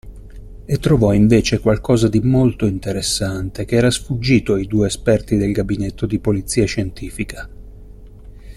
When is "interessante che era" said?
2.65-3.91